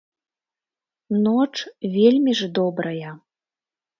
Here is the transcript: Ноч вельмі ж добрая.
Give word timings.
Ноч 1.27 1.51
вельмі 1.97 2.31
ж 2.41 2.51
добрая. 2.61 3.11